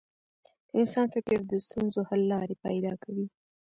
د 0.67 0.69
انسان 0.79 1.05
فکر 1.13 1.37
د 1.45 1.51
ستونزو 1.65 1.99
حل 2.09 2.21
لارې 2.33 2.55
پیدا 2.65 2.93
کوي. 3.03 3.25